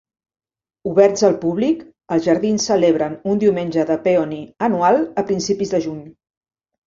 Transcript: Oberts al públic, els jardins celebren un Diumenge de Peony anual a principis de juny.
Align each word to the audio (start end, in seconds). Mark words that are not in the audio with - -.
Oberts 0.91 1.23
al 1.27 1.35
públic, 1.41 1.81
els 2.15 2.23
jardins 2.29 2.65
celebren 2.71 3.13
un 3.33 3.43
Diumenge 3.45 3.85
de 3.91 3.97
Peony 4.07 4.33
anual 4.69 4.97
a 5.23 5.27
principis 5.31 5.75
de 5.77 5.83
juny. 5.87 6.01